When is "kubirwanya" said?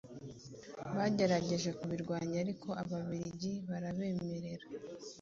1.79-2.35